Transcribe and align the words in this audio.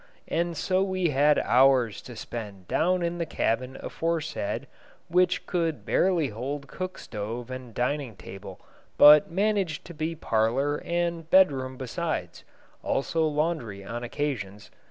And 0.27 0.57
so 0.57 0.81
we 0.81 1.09
had 1.11 1.37
hours 1.37 2.01
to 2.01 2.15
spend 2.15 2.67
down 2.67 3.03
in 3.03 3.19
the 3.19 3.25
cabin 3.27 3.77
aforesaid, 3.81 4.65
which 5.09 5.45
could 5.45 5.85
barely 5.85 6.29
hold 6.29 6.67
cook 6.67 6.97
stove 6.97 7.51
and 7.51 7.71
dining 7.71 8.15
table, 8.15 8.59
but 8.97 9.29
managed 9.29 9.85
to 9.85 9.93
be 9.93 10.15
parlor 10.15 10.77
and 10.83 11.29
bedroom 11.29 11.77
besides; 11.77 12.43
also 12.81 13.27
laundry 13.27 13.83
on 13.85 14.03
occasions. 14.03 14.71